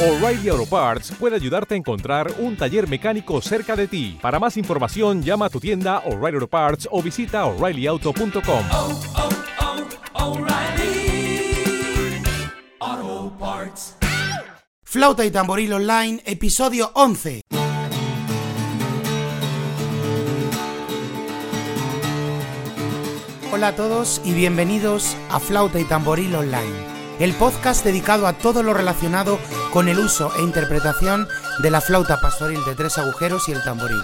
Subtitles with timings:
[0.00, 4.16] O'Reilly Auto Parts puede ayudarte a encontrar un taller mecánico cerca de ti.
[4.22, 8.64] Para más información, llama a tu tienda O'Reilly Auto Parts o visita oreillyauto.com.
[8.70, 9.00] oh,
[12.80, 13.96] oh, Parts.
[14.84, 17.40] Flauta y Tamboril Online, episodio 11.
[23.50, 28.62] Hola a todos y bienvenidos a Flauta y Tamboril Online, el podcast dedicado a todo
[28.62, 29.38] lo relacionado
[29.72, 31.26] con el uso e interpretación
[31.62, 34.00] de la flauta pastoril de tres agujeros y el tamboril.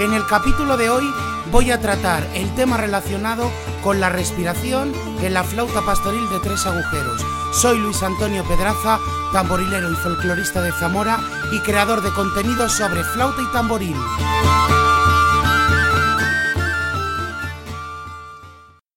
[0.00, 1.04] En el capítulo de hoy
[1.50, 3.50] voy a tratar el tema relacionado
[3.82, 4.92] con la respiración
[5.22, 7.24] en la flauta pastoril de tres agujeros.
[7.52, 8.98] Soy Luis Antonio Pedraza,
[9.32, 11.20] tamborilero y folclorista de Zamora
[11.52, 13.96] y creador de contenidos sobre flauta y tamboril.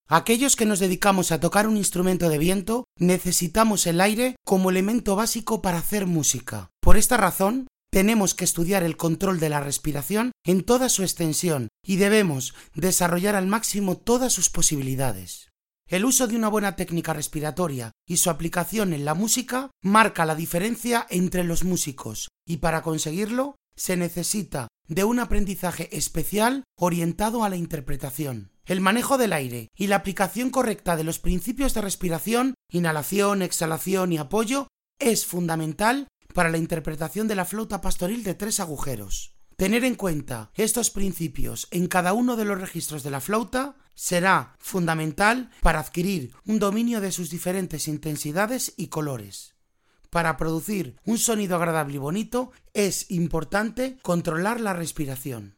[0.08, 5.16] Aquellos que nos dedicamos a tocar un instrumento de viento necesitamos el aire como elemento
[5.16, 6.70] básico para hacer música.
[6.80, 11.68] Por esta razón, tenemos que estudiar el control de la respiración en toda su extensión
[11.84, 15.50] y debemos desarrollar al máximo todas sus posibilidades.
[15.88, 20.36] El uso de una buena técnica respiratoria y su aplicación en la música marca la
[20.36, 27.48] diferencia entre los músicos y para conseguirlo se necesita de un aprendizaje especial orientado a
[27.48, 28.55] la interpretación.
[28.66, 34.12] El manejo del aire y la aplicación correcta de los principios de respiración, inhalación, exhalación
[34.12, 34.66] y apoyo
[34.98, 39.36] es fundamental para la interpretación de la flauta pastoril de tres agujeros.
[39.56, 44.56] Tener en cuenta estos principios en cada uno de los registros de la flauta será
[44.58, 49.54] fundamental para adquirir un dominio de sus diferentes intensidades y colores.
[50.10, 55.56] Para producir un sonido agradable y bonito es importante controlar la respiración.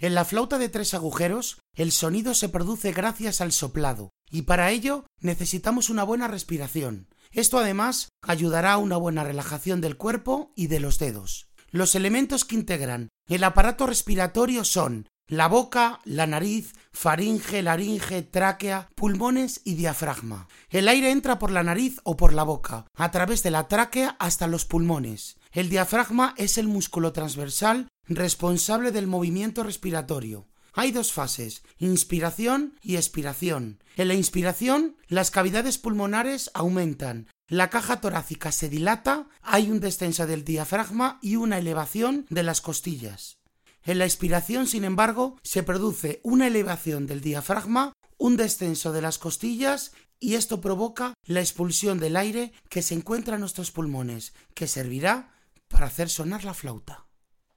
[0.00, 4.70] En la flauta de tres agujeros, el sonido se produce gracias al soplado, y para
[4.70, 7.08] ello necesitamos una buena respiración.
[7.32, 11.50] Esto además ayudará a una buena relajación del cuerpo y de los dedos.
[11.70, 18.88] Los elementos que integran el aparato respiratorio son la boca, la nariz, faringe, laringe, tráquea,
[18.96, 20.48] pulmones y diafragma.
[20.70, 24.16] El aire entra por la nariz o por la boca, a través de la tráquea
[24.18, 25.36] hasta los pulmones.
[25.52, 30.48] El diafragma es el músculo transversal responsable del movimiento respiratorio.
[30.72, 33.82] Hay dos fases, inspiración y expiración.
[33.96, 40.26] En la inspiración, las cavidades pulmonares aumentan, la caja torácica se dilata, hay un descenso
[40.26, 43.38] del diafragma y una elevación de las costillas.
[43.82, 49.18] En la expiración, sin embargo, se produce una elevación del diafragma, un descenso de las
[49.18, 54.68] costillas y esto provoca la expulsión del aire que se encuentra en nuestros pulmones, que
[54.68, 55.34] servirá
[55.68, 57.06] para hacer sonar la flauta.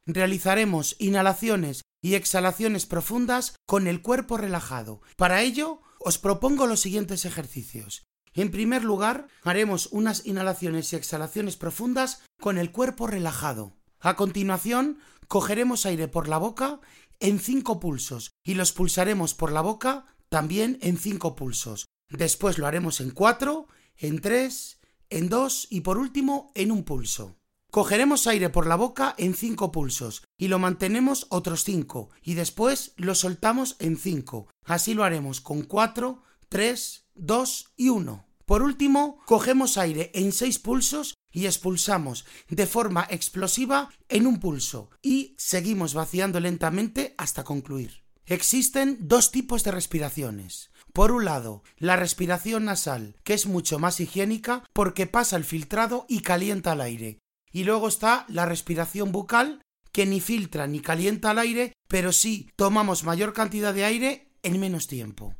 [0.05, 5.01] Realizaremos inhalaciones y exhalaciones profundas con el cuerpo relajado.
[5.15, 8.03] Para ello, os propongo los siguientes ejercicios.
[8.33, 13.77] En primer lugar, haremos unas inhalaciones y exhalaciones profundas con el cuerpo relajado.
[13.99, 16.81] A continuación, cogeremos aire por la boca
[17.19, 21.85] en cinco pulsos y los pulsaremos por la boca también en cinco pulsos.
[22.09, 27.37] Después lo haremos en cuatro, en tres, en dos y por último en un pulso.
[27.73, 32.93] Cogeremos aire por la boca en cinco pulsos y lo mantenemos otros cinco y después
[32.97, 34.47] lo soltamos en cinco.
[34.63, 38.27] Así lo haremos con cuatro, tres, dos y uno.
[38.45, 44.91] Por último, cogemos aire en seis pulsos y expulsamos de forma explosiva en un pulso
[45.01, 48.03] y seguimos vaciando lentamente hasta concluir.
[48.27, 50.69] Existen dos tipos de respiraciones.
[50.93, 56.05] Por un lado, la respiración nasal, que es mucho más higiénica porque pasa el filtrado
[56.07, 57.22] y calienta el aire.
[57.53, 59.61] Y luego está la respiración bucal,
[59.93, 64.59] que ni filtra ni calienta el aire, pero sí tomamos mayor cantidad de aire en
[64.59, 65.35] menos tiempo.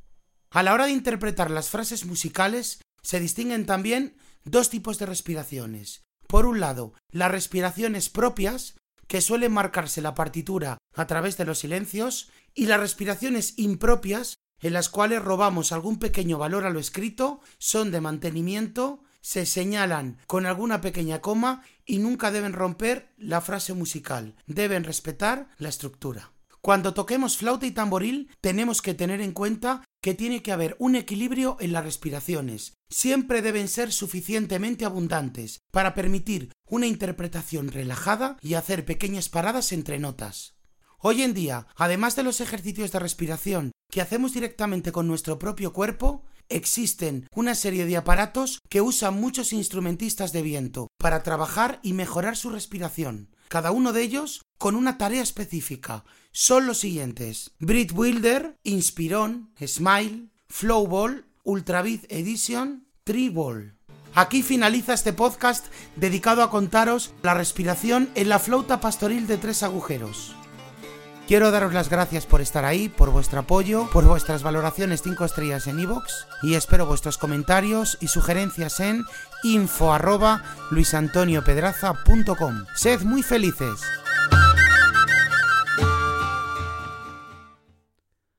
[0.51, 4.15] A la hora de interpretar las frases musicales, se distinguen también
[4.45, 6.03] dos tipos de respiraciones.
[6.27, 11.59] Por un lado, las respiraciones propias, que suelen marcarse la partitura a través de los
[11.59, 17.41] silencios, y las respiraciones impropias, en las cuales robamos algún pequeño valor a lo escrito,
[17.57, 23.73] son de mantenimiento, se señalan con alguna pequeña coma y nunca deben romper la frase
[23.73, 26.33] musical, deben respetar la estructura.
[26.61, 30.95] Cuando toquemos flauta y tamboril tenemos que tener en cuenta que tiene que haber un
[30.95, 32.73] equilibrio en las respiraciones.
[32.89, 39.99] Siempre deben ser suficientemente abundantes para permitir una interpretación relajada y hacer pequeñas paradas entre
[39.99, 40.55] notas.
[40.99, 45.73] Hoy en día, además de los ejercicios de respiración que hacemos directamente con nuestro propio
[45.73, 51.93] cuerpo, existen una serie de aparatos que usan muchos instrumentistas de viento para trabajar y
[51.93, 53.29] mejorar su respiración.
[53.53, 56.05] cada uno de ellos con una tarea específica.
[56.31, 63.75] Son los siguientes: Brit Wilder, Inspiron, Smile, Flowball, Ultrabeat Edition, Treeball.
[64.15, 69.61] Aquí finaliza este podcast dedicado a contaros la respiración en la flauta pastoril de tres
[69.61, 70.35] agujeros.
[71.27, 75.67] Quiero daros las gracias por estar ahí, por vuestro apoyo, por vuestras valoraciones 5 estrellas
[75.67, 76.11] en iVoox
[76.41, 79.05] y espero vuestros comentarios y sugerencias en
[79.43, 82.65] info arroba luisantoniopedraza.com.
[82.75, 84.02] Sed muy felices.